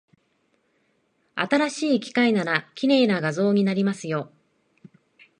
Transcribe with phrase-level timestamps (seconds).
[1.35, 4.31] 新しい機械なら、綺麗な画像になりますよ。